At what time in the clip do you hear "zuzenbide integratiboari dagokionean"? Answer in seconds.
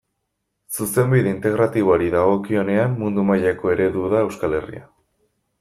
0.77-2.97